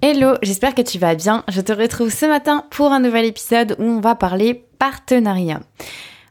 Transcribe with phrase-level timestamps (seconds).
[0.00, 1.42] Hello, j'espère que tu vas bien.
[1.48, 5.58] Je te retrouve ce matin pour un nouvel épisode où on va parler partenariat.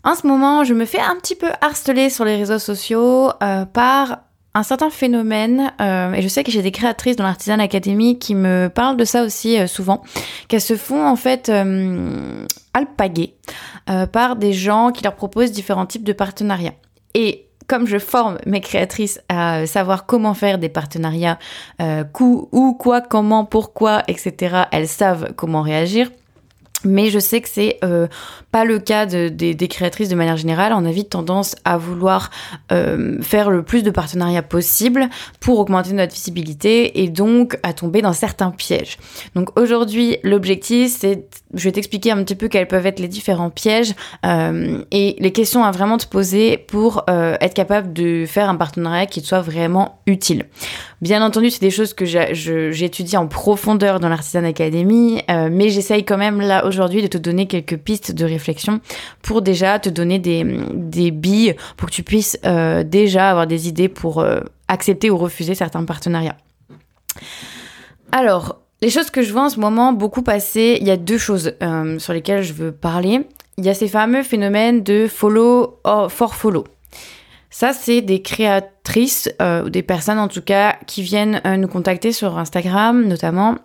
[0.06, 3.66] En ce moment, je me fais un petit peu harceler sur les réseaux sociaux euh,
[3.66, 4.20] par
[4.54, 8.36] un certain phénomène, euh, et je sais que j'ai des créatrices dans l'Artisan Academy qui
[8.36, 10.02] me parlent de ça aussi euh, souvent,
[10.48, 11.52] qu'elles se font en fait
[12.74, 13.36] alpaguer
[14.14, 16.76] par des gens qui leur proposent différents types de partenariats.
[17.16, 21.38] Et comme je forme mes créatrices à savoir comment faire des partenariats,
[21.82, 26.10] euh, où, quoi, comment, pourquoi, etc., elles savent comment réagir.
[26.84, 28.08] Mais je sais que c'est euh,
[28.52, 30.74] pas le cas de, des créatrices de manière générale.
[30.74, 32.30] On a vite tendance à vouloir
[32.72, 38.04] euh, faire le plus de partenariats possible pour augmenter notre visibilité et donc à tomber
[38.04, 39.00] dans certains pièges.
[39.34, 43.50] Donc aujourd'hui, l'objectif, c'est, je vais t'expliquer un petit peu quels peuvent être les différents
[43.50, 43.94] pièges
[44.26, 49.06] euh, et les questions à vraiment te poser pour être capable de faire un partenariat
[49.06, 50.46] qui te soit vraiment utile.
[51.02, 56.18] Bien entendu, c'est des choses que j'étudie en profondeur dans l'Artisan Academy, mais j'essaye quand
[56.18, 58.82] même là aujourd'hui de te donner quelques pistes de réflexion
[59.22, 60.44] pour déjà te donner des,
[60.74, 65.18] des billes pour que tu puisses euh, déjà avoir des idées pour euh, accepter ou
[65.18, 66.38] refuser certains partenariats.
[68.12, 71.18] Alors, les choses que je vois en ce moment beaucoup passer, il y a deux
[71.18, 73.28] choses euh, sur lesquelles je veux parler.
[73.58, 76.66] Il y a ces fameux phénomènes de follow or for follow.
[77.50, 79.30] Ça, c'est des créatrices,
[79.66, 83.56] ou des personnes en tout cas, qui viennent nous contacter sur Instagram notamment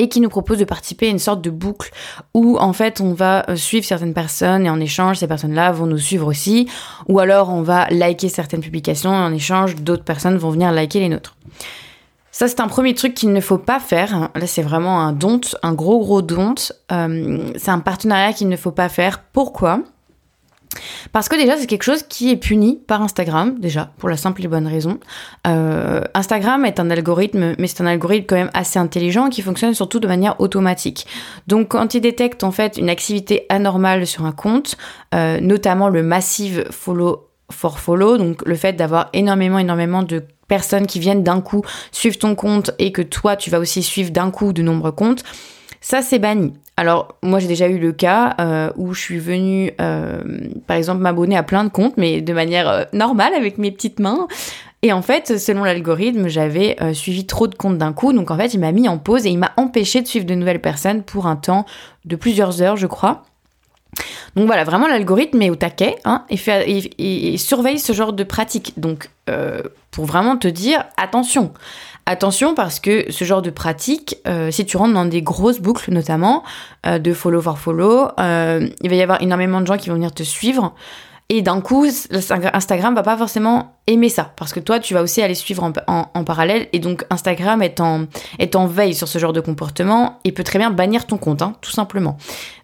[0.00, 1.90] et qui nous propose de participer à une sorte de boucle
[2.32, 5.86] où en fait on va euh, suivre certaines personnes et en échange ces personnes-là vont
[5.86, 6.68] nous suivre aussi
[7.06, 11.00] ou alors on va liker certaines publications et en échange d'autres personnes vont venir liker
[11.00, 11.36] les nôtres.
[12.40, 14.30] Ça c'est un premier truc qu'il ne faut pas faire.
[14.34, 16.54] Là c'est vraiment un don, un gros gros don.
[16.90, 19.24] Euh, c'est un partenariat qu'il ne faut pas faire.
[19.24, 19.82] Pourquoi?
[21.12, 24.42] Parce que déjà, c'est quelque chose qui est puni par Instagram, déjà, pour la simple
[24.42, 25.00] et bonne raison.
[25.46, 29.74] Euh, Instagram est un algorithme, mais c'est un algorithme quand même assez intelligent qui fonctionne
[29.74, 31.06] surtout de manière automatique.
[31.46, 34.78] Donc, quand il détecte en fait une activité anormale sur un compte,
[35.14, 40.86] euh, notamment le massive follow for follow, donc le fait d'avoir énormément, énormément de personnes
[40.86, 41.62] qui viennent d'un coup
[41.92, 45.22] suivre ton compte et que toi, tu vas aussi suivre d'un coup de nombreux comptes,
[45.80, 46.52] ça, c'est banni.
[46.76, 50.22] Alors, moi, j'ai déjà eu le cas euh, où je suis venue, euh,
[50.66, 53.98] par exemple, m'abonner à plein de comptes, mais de manière euh, normale, avec mes petites
[53.98, 54.28] mains.
[54.82, 58.14] Et en fait, selon l'algorithme, j'avais suivi trop de comptes d'un coup.
[58.14, 60.34] Donc, en fait, il m'a mis en pause et il m'a empêché de suivre de
[60.34, 61.66] nouvelles personnes pour un temps
[62.06, 63.24] de plusieurs heures, je crois.
[64.36, 68.24] Donc voilà, vraiment l'algorithme est au taquet hein, et, fait, et, surveille ce genre de
[68.24, 68.74] pratique.
[68.76, 69.10] Donc
[69.92, 71.52] pour vraiment te dire, attention,
[72.10, 75.92] Attention parce que ce genre de pratique, euh, si tu rentres dans des grosses boucles
[75.92, 76.42] notamment,
[76.84, 79.94] euh, de follow for follow, euh, il va y avoir énormément de gens qui vont
[79.94, 80.74] venir te suivre.
[81.28, 81.86] Et d'un coup,
[82.52, 84.32] Instagram va pas forcément aimer ça.
[84.34, 86.66] Parce que toi, tu vas aussi aller suivre en, parallèle.
[86.72, 88.06] Et donc, Instagram est en,
[88.40, 91.42] est en veille sur ce genre de comportement et peut très bien bannir ton compte,
[91.42, 92.16] hein, tout simplement.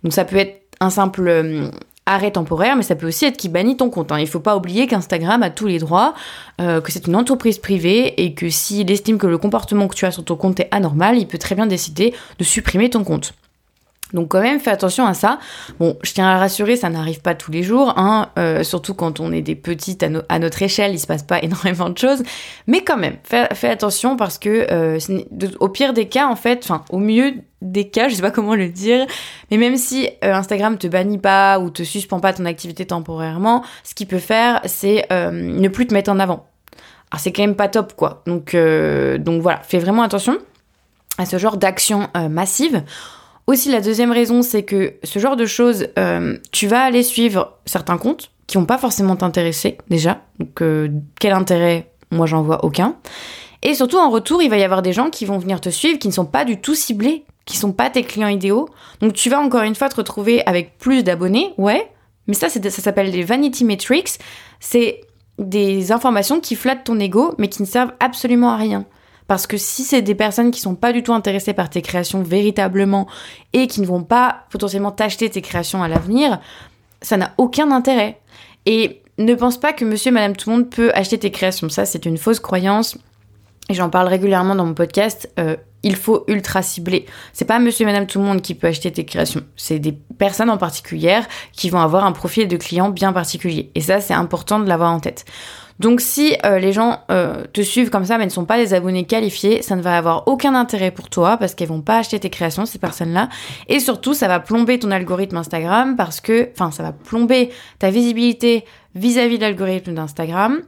[0.02, 1.70] Donc, ça peut être un simple
[2.06, 4.12] arrêt temporaire, mais ça peut aussi être qui bannit ton compte.
[4.12, 4.20] Hein.
[4.20, 6.14] Il faut pas oublier qu'Instagram a tous les droits,
[6.60, 10.06] euh, que c'est une entreprise privée et que s'il estime que le comportement que tu
[10.06, 13.34] as sur ton compte est anormal, il peut très bien décider de supprimer ton compte.
[14.12, 15.40] Donc quand même, fais attention à ça.
[15.80, 19.18] Bon, je tiens à rassurer, ça n'arrive pas tous les jours, hein, euh, surtout quand
[19.18, 22.22] on est des petites à, notre échelle, il se passe pas énormément de choses.
[22.68, 24.98] Mais quand même, fais, attention parce que euh,
[25.58, 28.54] au pire des cas, en fait, enfin au mieux des cas, je sais pas comment
[28.54, 29.06] le dire,
[29.50, 33.64] mais même si euh, Instagram te bannit pas ou te suspend pas ton activité temporairement,
[33.82, 36.46] ce qu'il peut faire, c'est ne plus te mettre en avant.
[37.10, 38.22] Alors c'est quand même pas top, quoi.
[38.26, 40.38] Donc donc voilà, fais vraiment attention
[41.18, 42.84] à ce genre d'action massive.
[43.46, 47.58] Aussi, la deuxième raison, c'est que ce genre de choses, euh, tu vas aller suivre
[47.64, 50.20] certains comptes qui vont pas forcément t'intéresser déjà.
[50.38, 50.88] Donc, euh,
[51.20, 51.92] quel intérêt?
[52.10, 52.96] Moi, j'en vois aucun.
[53.62, 55.98] Et surtout, en retour, il va y avoir des gens qui vont venir te suivre,
[55.98, 58.68] qui ne sont pas du tout ciblés, qui sont pas tes clients idéaux.
[59.00, 61.90] Donc, tu vas encore une fois te retrouver avec plus d'abonnés, ouais.
[62.26, 64.18] Mais ça, ça s'appelle des vanity metrics.
[64.58, 65.02] C'est
[65.38, 68.86] des informations qui flattent ton ego, mais qui ne servent absolument à rien.
[69.26, 72.22] Parce que si c'est des personnes qui sont pas du tout intéressées par tes créations
[72.22, 73.08] véritablement
[73.52, 76.40] et qui ne vont pas potentiellement t'acheter tes créations à l'avenir,
[77.02, 78.20] ça n'a aucun intérêt.
[78.66, 81.68] Et ne pense pas que monsieur et madame tout le monde peut acheter tes créations.
[81.68, 82.98] Ça, c'est une fausse croyance.
[83.70, 85.30] J'en parle régulièrement dans mon podcast.
[85.38, 87.06] Euh, il faut ultra cibler.
[87.32, 89.42] C'est pas monsieur et madame tout le monde qui peut acheter tes créations.
[89.56, 91.20] C'est des personnes en particulier
[91.52, 93.70] qui vont avoir un profil de client bien particulier.
[93.74, 95.24] Et ça, c'est important de l'avoir en tête.
[95.78, 98.72] Donc si euh, les gens euh, te suivent comme ça mais ne sont pas des
[98.72, 102.18] abonnés qualifiés, ça ne va avoir aucun intérêt pour toi parce qu'elles vont pas acheter
[102.18, 103.28] tes créations ces personnes-là
[103.68, 107.90] et surtout ça va plomber ton algorithme Instagram parce que enfin ça va plomber ta
[107.90, 108.64] visibilité
[108.96, 110.62] vis-à-vis de l'algorithme d'Instagram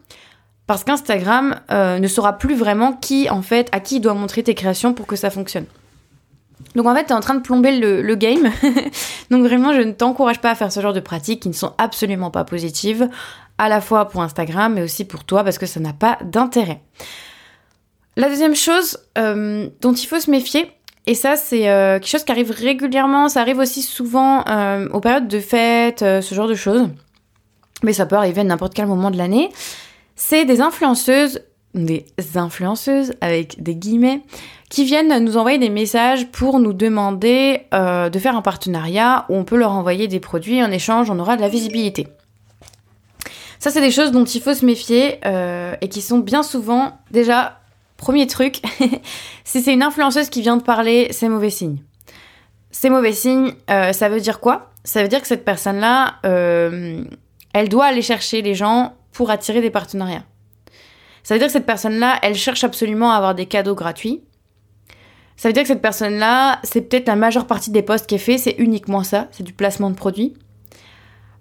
[0.67, 4.43] Parce qu'Instagram euh, ne saura plus vraiment qui, en fait, à qui il doit montrer
[4.43, 5.65] tes créations pour que ça fonctionne.
[6.77, 8.51] Donc en fait, tu es en train de plomber le, game.
[9.31, 11.73] Donc vraiment, je ne t'encourage pas à faire ce genre de pratiques qui ne sont
[11.79, 13.09] absolument pas positives,
[13.59, 16.81] à la fois pour Instagram, mais aussi pour toi, parce que ça n'a pas d'intérêt.
[18.17, 20.71] La deuxième chose euh, dont il faut se méfier,
[21.07, 24.41] et ça c'est euh, quelque chose qui arrive régulièrement, ça arrive aussi souvent
[24.93, 26.89] aux périodes de fête, ce genre de choses,
[27.83, 29.51] mais ça peut arriver à n'importe quel moment de l'année,
[30.17, 31.41] c'est des influenceuses,
[31.75, 34.23] des influenceuses avec des guillemets,
[34.69, 39.37] qui viennent nous envoyer des messages pour nous demander euh, de faire un partenariat où
[39.37, 42.09] on peut leur envoyer des produits en échange, on aura de la visibilité.
[43.59, 46.99] Ça, c'est des choses dont il faut se méfier euh, et qui sont bien souvent,
[47.11, 47.61] déjà,
[47.97, 48.63] premier truc,
[49.45, 51.79] si c'est une influenceuse qui vient de parler, c'est mauvais signe.
[52.71, 54.71] C'est mauvais signe, euh, ça veut dire quoi?
[54.85, 59.71] Ça veut dire que cette personne-là, elle doit aller chercher les gens pour attirer des
[59.71, 60.25] partenariats.
[61.25, 64.23] Ça veut dire que cette personne-là, elle cherche absolument à avoir des cadeaux gratuits.
[65.37, 68.19] Ça veut dire que cette personne-là, c'est peut-être la majeure partie des posts qui est
[68.19, 70.35] fait, c'est uniquement ça, c'est du placement de produits.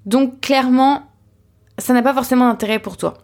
[0.06, 1.04] Donc clairement,
[1.78, 3.16] ça n'a pas forcément d'intérêt pour toi.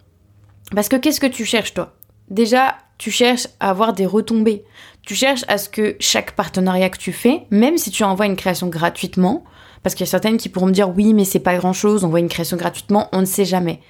[0.76, 1.94] Parce que qu'est-ce que tu cherches toi?
[2.30, 4.64] Déjà, tu cherches à avoir des retombées.
[5.02, 8.36] Tu cherches à ce que chaque partenariat que tu fais, même si tu envoies une
[8.36, 9.44] création gratuitement,
[9.84, 12.06] parce qu'il y a certaines qui pourront me dire oui, mais c'est pas grand chose,
[12.06, 13.82] on voit une création gratuitement, on ne sait jamais.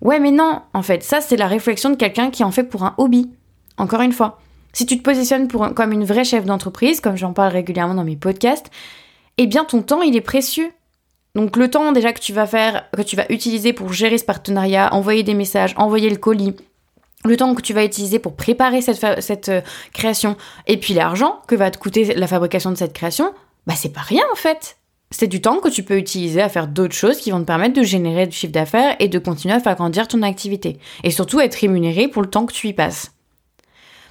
[0.00, 2.82] Ouais, mais non, en fait, ça c'est la réflexion de quelqu'un qui en fait pour
[2.82, 3.30] un hobby.
[3.78, 4.40] Encore une fois,
[4.72, 8.16] si tu te positionnes comme une vraie chef d'entreprise, comme j'en parle régulièrement dans mes
[8.16, 8.70] podcasts,
[9.38, 10.72] eh bien ton temps il est précieux.
[11.34, 14.24] Donc le temps déjà que tu vas faire, que tu vas utiliser pour gérer ce
[14.24, 16.54] partenariat, envoyer des messages, envoyer le colis,
[17.24, 19.60] le temps que tu vas utiliser pour préparer cette, euh,
[19.92, 20.36] création,
[20.66, 23.32] et puis l'argent que va te coûter la fabrication de cette création,
[23.66, 24.76] bah c'est pas rien en fait
[25.12, 27.74] c'est du temps que tu peux utiliser à faire d'autres choses qui vont te permettre
[27.74, 30.78] de générer du chiffre d'affaires et de continuer à faire grandir ton activité.
[31.04, 33.12] Et surtout être rémunéré pour le temps que tu y passes.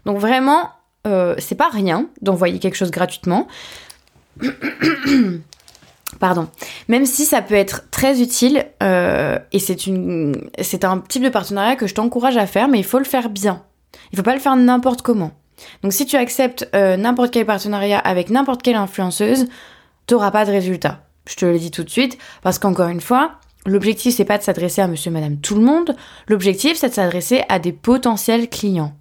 [0.06, 0.70] Donc vraiment,
[1.08, 3.48] euh, c'est pas rien d'envoyer quelque chose gratuitement.
[6.20, 6.48] Pardon.
[6.88, 11.30] Même si ça peut être très utile, euh, et c'est une, c'est un type de
[11.30, 13.64] partenariat que je t'encourage à faire, mais il faut le faire bien.
[14.12, 15.32] Il faut pas le faire n'importe comment.
[15.84, 19.48] Donc si tu acceptes euh, n'importe quel partenariat avec n'importe quelle influenceuse,
[20.08, 21.04] t'auras pas de résultat.
[21.28, 23.34] Je te le dis tout de suite, parce qu'encore une fois,
[23.66, 25.96] l'objectif c'est pas de s'adresser à monsieur, madame, tout le monde,
[26.28, 28.94] l'objectif c'est de s'adresser à des potentiels clients.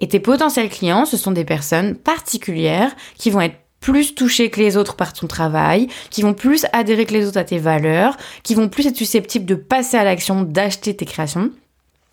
[0.00, 3.56] Et tes potentiels clients, ce sont des personnes particulières qui vont être
[3.86, 7.38] plus touchées que les autres par ton travail, qui vont plus adhérer que les autres
[7.38, 11.52] à tes valeurs, qui vont plus être susceptibles de passer à l'action, d'acheter tes créations.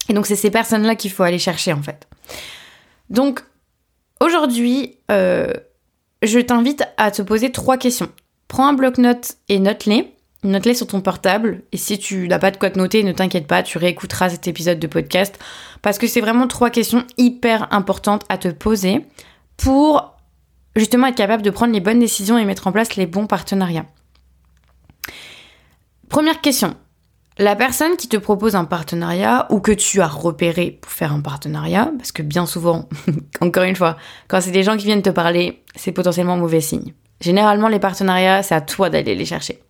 [0.08, 2.08] Et donc c'est ces personnes-là qu'il faut aller chercher en fait.
[3.10, 3.44] Donc
[4.20, 5.52] aujourd'hui, euh,
[6.22, 8.12] je t'invite à te poser trois questions.
[8.48, 10.14] Prends un bloc-notes et note-les.
[10.44, 11.64] Note-les sur ton portable.
[11.72, 14.48] Et si tu n'as pas de quoi te noter, ne t'inquiète pas, tu réécouteras cet
[14.48, 15.40] épisode de podcast.
[15.82, 19.08] Parce que c'est vraiment trois questions hyper importantes à te poser
[19.58, 20.13] pour
[20.76, 23.86] justement être capable de prendre les bonnes décisions et mettre en place les bons partenariats.
[26.10, 26.76] Première question.
[27.40, 31.22] La personne qui te propose un partenariat ou que tu as repéré pour faire un
[31.22, 32.88] partenariat, parce que bien souvent,
[33.42, 33.98] encore une fois,
[34.28, 36.94] quand c'est des gens qui viennent te parler, c'est potentiellement mauvais signe.
[37.22, 39.64] Généralement, les partenariats, c'est à toi d'aller les chercher.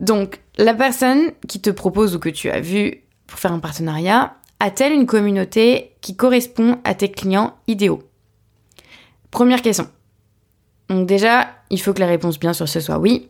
[0.00, 4.34] Donc, la personne qui te propose ou que tu as vu pour faire un partenariat,
[4.58, 8.02] a-t-elle une communauté qui correspond à tes clients idéaux?
[9.30, 9.88] Première question.
[10.88, 13.28] Donc déjà, il faut que la réponse bien sûr ce soit oui.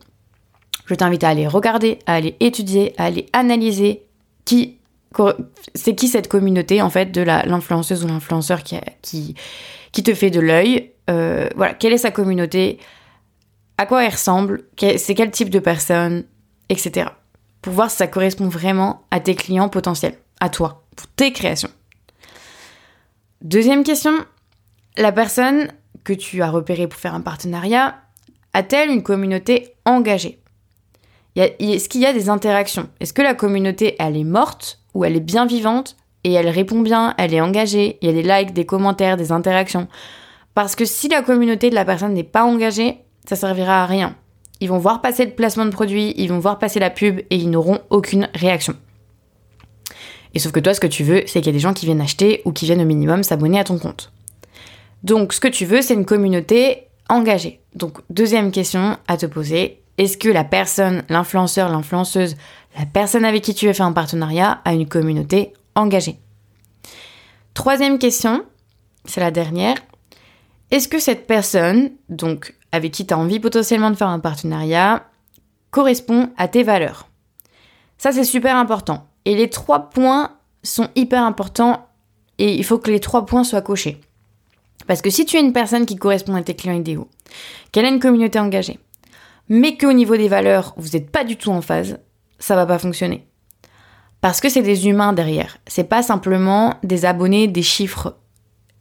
[0.87, 4.03] Je t'invite à aller regarder, à aller étudier, à aller analyser
[4.45, 4.77] qui
[5.75, 9.35] c'est qui cette communauté en fait de l'influenceuse ou l'influenceur qui,
[9.91, 10.91] qui, te fait de l'œil.
[11.09, 12.79] Euh, voilà, quelle est sa communauté,
[13.77, 16.23] à quoi elle ressemble, c'est quel type de personne,
[16.69, 17.09] etc.
[17.61, 21.71] Pour voir si ça correspond vraiment à tes clients potentiels, à toi, pour tes créations.
[23.41, 24.13] Deuxième question,
[24.97, 25.67] la personne
[26.03, 27.95] que tu as repérée pour faire un partenariat
[28.53, 30.39] a-t-elle une communauté engagée?
[31.35, 32.89] Est-ce qu'il y a des interactions?
[32.99, 36.81] Est-ce que la communauté, elle est morte ou elle est bien vivante et elle répond
[36.81, 39.87] bien, elle est engagée, il y a des likes, des commentaires, des interactions
[40.53, 44.15] Parce que si la communauté de la personne n'est pas engagée, ça servira à rien.
[44.59, 47.35] Ils vont voir passer le placement de produit, ils vont voir passer la pub et
[47.35, 48.75] ils n'auront aucune réaction.
[50.33, 51.85] Et sauf que toi, ce que tu veux, c'est qu'il y a des gens qui
[51.85, 54.11] viennent acheter ou qui viennent au minimum s'abonner à ton compte.
[55.03, 57.61] Donc, ce que tu veux, c'est une communauté engagée.
[57.75, 62.35] Donc, deuxième question à te poser, est-ce que la personne, l'influenceur, l'influenceuse,
[62.77, 66.19] la personne avec qui tu veux faire un partenariat a une communauté engagée?
[67.53, 68.43] Troisième question,
[69.05, 69.75] c'est la dernière.
[70.69, 75.05] Est-ce que cette personne, donc avec qui tu as envie potentiellement de faire un partenariat,
[75.69, 77.09] correspond à tes valeurs?
[77.97, 79.07] Ça, c'est super important.
[79.25, 80.31] Et les trois points
[80.63, 81.87] sont hyper importants
[82.37, 83.99] et il faut que les trois points soient cochés.
[84.87, 87.09] Parce que si tu es une personne qui correspond à tes clients idéaux,
[87.71, 88.79] qu'elle a une communauté engagée,
[89.49, 91.99] mais qu'au niveau des valeurs, vous n'êtes pas du tout en phase,
[92.39, 93.27] ça va pas fonctionner.
[94.21, 95.57] Parce que c'est des humains derrière.
[95.67, 98.17] C'est pas simplement des abonnés, des chiffres.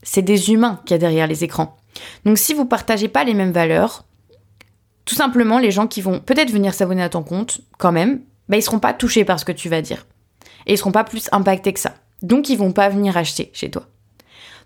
[0.02, 1.76] C'est des humains qu'il y a derrière les écrans.
[2.24, 4.04] Donc si vous partagez pas les mêmes valeurs,
[5.06, 8.56] tout simplement les gens qui vont peut-être venir s'abonner à ton compte quand même, bah,
[8.56, 10.06] ils seront pas touchés par ce que tu vas dire.
[10.66, 11.94] Et ils seront pas plus impactés que ça.
[12.22, 13.86] Donc ils vont pas venir acheter chez toi.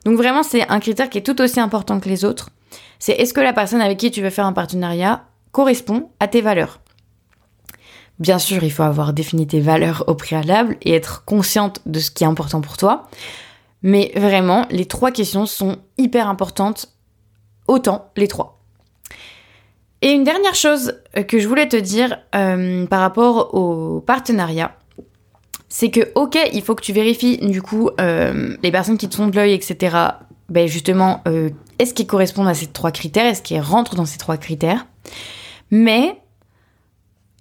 [0.05, 2.51] Donc vraiment c'est un critère qui est tout aussi important que les autres.
[2.99, 6.41] C'est est-ce que la personne avec qui tu veux faire un partenariat correspond à tes
[6.41, 6.81] valeurs?
[8.19, 12.11] Bien sûr, il faut avoir défini tes valeurs au préalable et être consciente de ce
[12.11, 13.09] qui est important pour toi.
[13.83, 16.93] Mais vraiment, les trois questions sont hyper importantes,
[17.67, 18.63] autant les trois.
[20.01, 24.77] Et une dernière chose que je voulais te dire euh, par rapport au partenariat,
[25.77, 29.17] c'est que ok, il faut que tu vérifies du coup euh, les personnes qui te
[29.17, 29.97] font de l'œil, etc.
[30.49, 31.51] Ben justement, euh,
[31.81, 33.27] est-ce qu'ils correspondent à ces trois critères?
[33.27, 34.87] Est-ce qu'ils rentrent dans ces trois critères?
[35.73, 36.17] Mais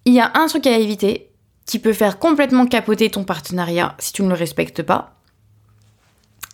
[0.05, 1.29] il y a un truc à éviter
[1.67, 5.13] qui peut faire complètement capoter ton partenariat si tu ne le respectes pas.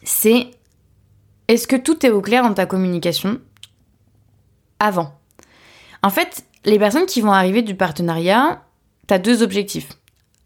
[0.03, 0.51] C'est
[1.47, 3.39] est-ce que tout est au clair dans ta communication
[4.81, 5.17] avant?
[6.03, 8.65] En fait, les personnes qui vont arriver du partenariat,
[9.07, 9.87] tu as deux objectifs.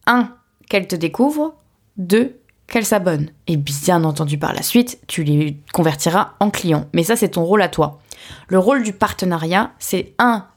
[0.06, 0.32] Un,
[0.74, 1.54] qu'elles te découvrent.
[1.98, 3.30] Deux, qu'elles s'abonnent.
[3.46, 6.88] Et bien entendu, par la suite, tu les convertiras en clients.
[6.94, 8.02] Mais ça, c'est ton rôle à toi.
[8.48, 10.48] Le rôle du partenariat, c'est un,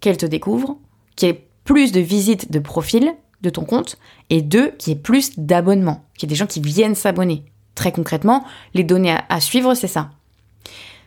[0.00, 0.78] qu'elles te découvrent,
[1.16, 3.12] qui est plus de visites de profil
[3.42, 3.98] de ton compte,
[4.30, 7.44] et deux, qui est plus d'abonnements, qui est des gens qui viennent s'abonner.
[7.74, 10.12] Très concrètement, les données à, suivre, c'est ça.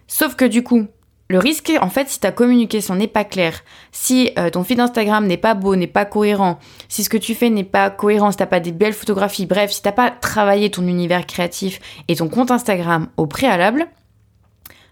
[0.06, 0.86] Sauf que du coup,
[1.30, 3.60] le risque, en fait, si ta communication n'est pas claire,
[3.92, 6.58] si euh, ton feed Instagram n'est pas beau, n'est pas cohérent,
[6.88, 9.72] si ce que tu fais n'est pas cohérent, si t'as pas des belles photographies, bref,
[9.72, 13.88] si t'as pas travaillé ton univers créatif et ton compte Instagram au préalable,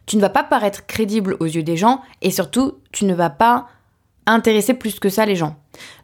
[0.06, 3.32] tu ne vas pas paraître crédible aux yeux des gens et surtout, tu ne vas
[3.32, 3.68] pas
[4.28, 5.58] intéresser plus que ça les gens.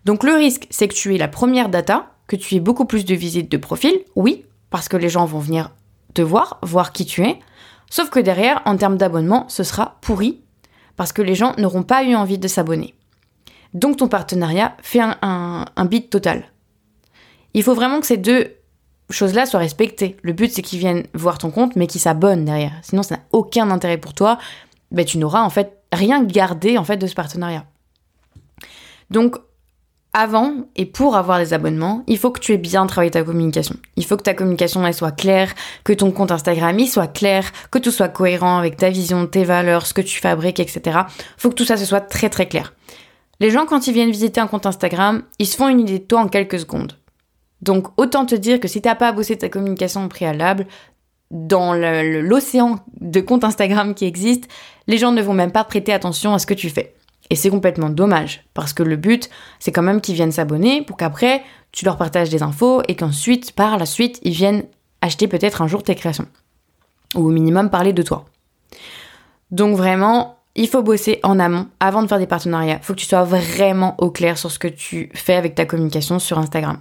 [0.05, 3.05] Donc le risque, c'est que tu aies la première data, que tu aies beaucoup plus
[3.05, 5.71] de visites de profil, oui, parce que les gens vont venir
[6.15, 7.39] te voir, voir qui tu es.
[7.93, 10.41] Sauf que derrière, en termes d'abonnement, ce sera pourri,
[10.95, 12.95] parce que les gens n'auront pas eu envie de s'abonner.
[13.75, 16.45] Donc ton partenariat fait un, un, total.
[17.53, 18.55] Il faut vraiment que ces deux
[19.11, 20.17] choses-là soient respectées.
[20.23, 22.73] Le but, c'est qu'ils viennent voir ton compte, mais qu'ils s'abonnent derrière.
[22.81, 24.39] Sinon, ça n'a aucun intérêt pour toi.
[24.89, 27.63] Ben, tu n'auras en fait rien gardé en fait de ce partenariat.
[29.11, 29.35] Donc,
[30.13, 33.75] avant et pour avoir des abonnements, il faut que tu aies bien travaillé ta communication.
[33.95, 35.53] Il faut que ta communication elle soit claire,
[35.83, 39.43] que ton compte Instagram il soit clair, que tout soit cohérent avec ta vision, tes
[39.43, 40.99] valeurs, ce que tu fabriques, etc.
[41.37, 42.73] Faut que tout ça se soit très très clair.
[43.39, 46.03] Les gens quand ils viennent visiter un compte Instagram, ils se font une idée de
[46.05, 46.97] toi en quelques secondes.
[47.61, 50.67] Donc autant te dire que si t'as pas bossé ta communication préalable,
[51.31, 54.47] dans l'océan de comptes Instagram qui existent,
[54.85, 56.93] les gens ne vont même pas prêter attention à ce que tu fais.
[57.33, 60.97] Et c'est complètement dommage, parce que le but, c'est quand même qu'ils viennent s'abonner pour
[60.97, 64.65] qu'après, tu leur partages des infos et qu'ensuite, par la suite, ils viennent
[65.01, 66.27] acheter peut-être un jour tes créations.
[67.15, 68.25] Ou au minimum parler de toi.
[69.49, 72.77] Donc vraiment, il faut bosser en amont avant de faire des partenariats.
[72.79, 75.65] Il faut que tu sois vraiment au clair sur ce que tu fais avec ta
[75.65, 76.77] communication sur Instagram.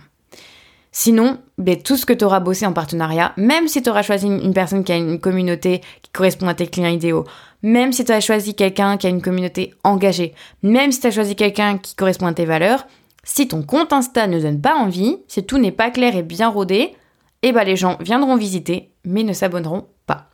[0.95, 4.27] Sinon, ben, tout ce que tu auras bossé en partenariat, même si tu auras choisi
[4.27, 7.25] une personne qui a une communauté qui correspond à tes clients idéaux,
[7.63, 11.13] même si tu as choisi quelqu'un qui a une communauté engagée, même si tu as
[11.13, 12.87] choisi quelqu'un qui correspond à tes valeurs,
[13.25, 16.49] si ton compte Insta ne donne pas envie, si tout n'est pas clair et bien
[16.49, 16.95] rodé,
[17.43, 20.29] eh ben les gens viendront visiter, mais ne s'abonneront pas.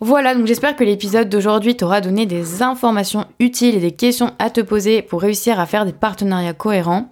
[0.00, 4.48] Voilà, donc j'espère que l'épisode d'aujourd'hui t'aura donné des informations utiles et des questions à
[4.48, 7.10] te poser pour réussir à faire des partenariats cohérents.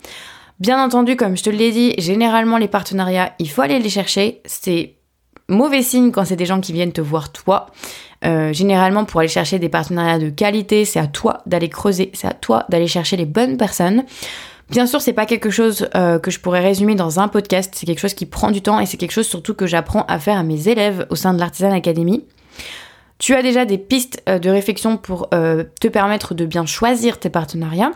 [0.59, 4.41] Bien entendu, comme je te l'ai dit, généralement les partenariats, il faut aller les chercher.
[4.47, 4.97] C'est
[5.49, 7.67] mauvais signe quand c'est des gens qui viennent te voir toi.
[8.25, 12.27] Euh, généralement, pour aller chercher des partenariats de qualité, c'est à toi d'aller creuser, c'est
[12.27, 14.05] à toi d'aller chercher les bonnes personnes.
[14.71, 17.87] Bien sûr, c'est pas quelque chose euh, que je pourrais résumer dans un podcast, c'est
[17.87, 20.37] quelque chose qui prend du temps et c'est quelque chose surtout que j'apprends à faire
[20.37, 22.25] à mes élèves au sein de l'Artisan Academy.
[23.19, 27.31] Tu as déjà des pistes euh, de réflexion pour te permettre de bien choisir tes
[27.31, 27.93] partenariats.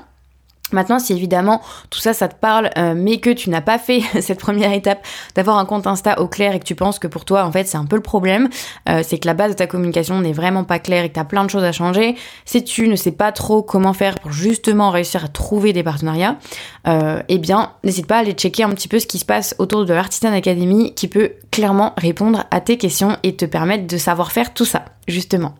[0.73, 1.61] Maintenant, si évidemment
[1.91, 5.05] tout ça, ça te parle, euh, mais que tu n'as pas fait cette première étape
[5.35, 7.67] d'avoir un compte Insta au clair et que tu penses que pour toi, en fait,
[7.67, 8.49] c'est un peu le problème,
[8.89, 11.21] euh, c'est que la base de ta communication n'est vraiment pas claire et que tu
[11.21, 14.33] as plein de choses à changer, si tu ne sais pas trop comment faire pour
[14.33, 16.37] justement réussir à trouver des partenariats,
[16.87, 19.55] euh, eh bien, n'hésite pas à aller checker un petit peu ce qui se passe
[19.59, 23.97] autour de l'Artisan Academy qui peut clairement répondre à tes questions et te permettre de
[23.97, 25.55] savoir faire tout ça, justement.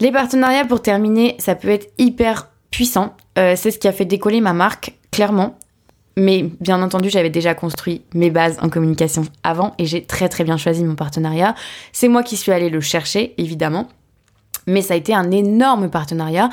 [0.00, 3.16] Les partenariats, pour terminer, ça peut être hyper puissant.
[3.38, 5.58] Euh, c'est ce qui a fait décoller ma marque, clairement.
[6.16, 10.42] Mais bien entendu, j'avais déjà construit mes bases en communication avant et j'ai très très
[10.42, 11.54] bien choisi mon partenariat.
[11.92, 13.88] C'est moi qui suis allée le chercher, évidemment.
[14.66, 16.50] Mais ça a été un énorme partenariat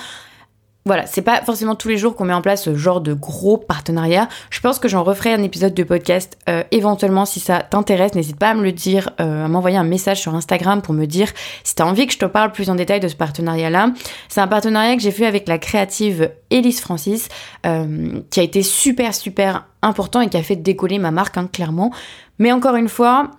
[0.87, 3.57] voilà, c'est pas forcément tous les jours qu'on met en place ce genre de gros
[3.57, 4.29] partenariat.
[4.51, 8.13] Je pense que j'en referai un épisode de podcast euh, éventuellement si ça t'intéresse.
[8.13, 11.05] N'hésite pas à me le dire, euh, à m'envoyer un message sur Instagram pour me
[11.05, 11.29] dire
[11.63, 13.93] si t'as envie que je te parle plus en détail de ce partenariat-là.
[14.29, 17.29] C'est un partenariat que j'ai fait avec la créative Elise Francis,
[17.65, 21.49] euh, qui a été super super important et qui a fait décoller ma marque, hein,
[21.51, 21.91] clairement.
[22.37, 23.31] Mais encore une fois,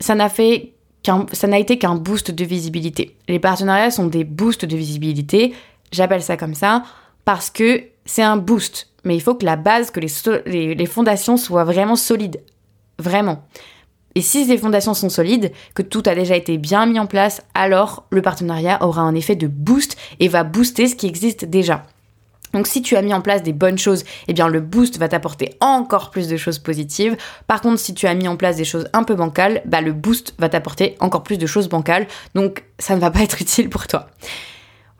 [0.00, 0.70] ça n'a fait
[1.32, 3.14] ça n'a été qu'un boost de visibilité.
[3.28, 5.52] Les partenariats sont des boosts de visibilité
[5.94, 6.82] J'appelle ça comme ça
[7.24, 8.88] parce que c'est un boost.
[9.04, 12.42] Mais il faut que la base, que les, fondations soient vraiment solides.
[12.98, 13.44] Vraiment.
[14.16, 17.42] Et si ces fondations sont solides, que tout a déjà été bien mis en place,
[17.54, 21.84] alors le partenariat aura un effet de boost et va booster ce qui existe déjà.
[22.52, 25.08] Donc si tu as mis en place des bonnes choses, eh bien le boost va
[25.08, 27.16] t'apporter encore plus de choses positives.
[27.48, 29.92] Par contre, si tu as mis en place des choses un peu bancales, bah le
[29.92, 32.06] boost va t'apporter encore plus de choses bancales.
[32.34, 34.06] Donc ça ne va pas être utile pour toi.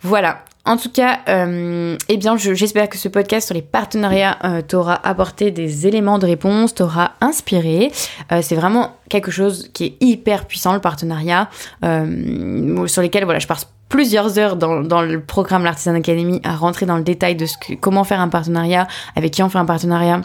[0.02, 0.44] Voilà.
[0.66, 4.98] En tout cas, euh, eh bien, j'espère que ce podcast sur les partenariats euh, t'aura
[5.06, 7.92] apporté des éléments de réponse, t'aura inspiré.
[8.32, 11.50] Euh, c'est vraiment quelque chose qui est hyper puissant, le partenariat,
[11.82, 16.96] sur lesquels voilà, je passe plusieurs heures dans, le programme L'Artisan Academy à rentrer dans
[16.96, 20.22] le détail de ce que, comment faire un partenariat, avec qui on fait un partenariat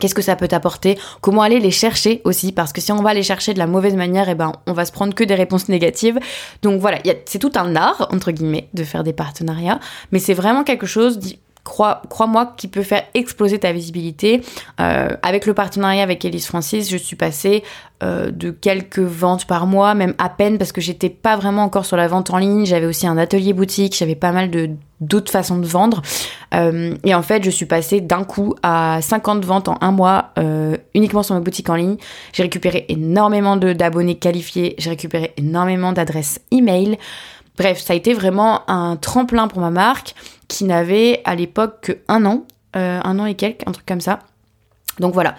[0.00, 0.98] Qu'est-ce que ça peut t'apporter?
[1.20, 2.52] Comment aller les chercher aussi?
[2.52, 4.84] Parce que si on va les chercher de la mauvaise manière, eh ben, on va
[4.84, 6.18] se prendre que des réponses négatives.
[6.62, 9.80] Donc voilà, c'est tout un art, entre guillemets, de faire des partenariats.
[10.10, 11.18] Mais c'est vraiment quelque chose
[11.64, 14.42] crois, crois-moi, qui peut faire exploser ta visibilité.
[14.80, 17.62] Euh, avec le partenariat avec Elise Francis, je suis passée
[18.02, 21.86] euh, de quelques ventes par mois, même à peine, parce que j'étais pas vraiment encore
[21.86, 22.66] sur la vente en ligne.
[22.66, 26.00] J'avais aussi un atelier boutique, j'avais pas mal de d'autres façons de vendre.
[26.54, 30.32] Euh, et en fait, je suis passée d'un coup à 50 ventes en un mois,
[30.94, 31.96] uniquement sur ma boutique en ligne.
[32.32, 36.98] J'ai récupéré énormément d'abonnés qualifiés, j'ai récupéré énormément d'adresses email.
[37.56, 40.14] Bref, ça a été vraiment un tremplin pour ma marque
[40.48, 44.00] qui n'avait à l'époque que un an, euh, un an et quelques, un truc comme
[44.00, 44.20] ça.
[44.98, 45.34] Donc voilà.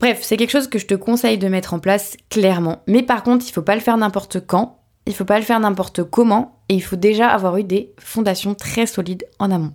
[0.00, 2.82] Bref, c'est quelque chose que je te conseille de mettre en place clairement.
[2.86, 5.60] Mais par contre, il faut pas le faire n'importe quand, il faut pas le faire
[5.60, 9.72] n'importe comment, et il faut déjà avoir eu des fondations très solides en amont.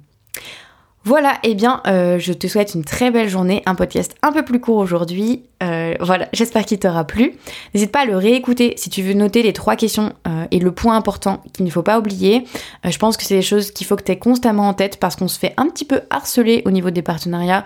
[1.07, 4.33] Voilà, et eh bien, euh, je te souhaite une très belle journée, un podcast un
[4.33, 5.43] peu plus court aujourd'hui.
[5.63, 7.37] Euh, voilà, j'espère qu'il t'aura plu.
[7.73, 10.69] N'hésite pas à le réécouter si tu veux noter les trois questions euh, et le
[10.73, 12.43] point important qu'il ne faut pas oublier.
[12.83, 15.15] je pense que c'est des choses qu'il faut que tu aies constamment en tête parce
[15.15, 17.63] qu'on se fait un petit peu harceler au niveau des partenariats.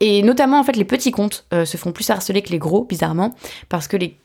[0.00, 3.34] et notamment, en fait, les petits comptes se font plus harceler que les gros, bizarrement,
[3.70, 4.18] parce que les,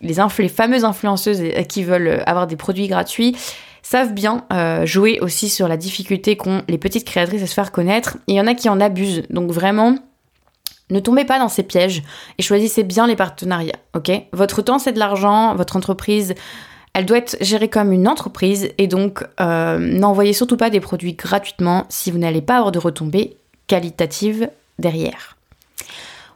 [0.49, 3.37] fameuses influenceuses qui veulent avoir des produits gratuits,
[3.81, 7.71] savent bien euh, jouer aussi sur la difficulté qu'ont les petites créatrices à se faire
[7.71, 8.17] connaître.
[8.27, 9.23] Il y en a qui en abusent.
[9.29, 9.95] Donc vraiment,
[10.89, 12.03] ne tombez pas dans ces pièges
[12.37, 14.11] et choisissez bien les partenariats, ok?
[14.33, 16.35] Votre temps, c'est de l'argent, votre entreprise,
[16.93, 21.13] elle doit être gérée comme une entreprise et donc euh, n'envoyez surtout pas des produits
[21.13, 25.37] gratuitement si vous n'allez pas avoir de retombées qualitatives derrière.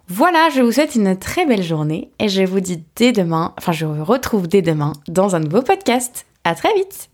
[0.07, 3.71] Voilà, je vous souhaite une très belle journée et je vous dis dès demain, enfin
[3.71, 6.25] je vous retrouve dès demain dans un nouveau podcast.
[6.43, 7.09] À très vite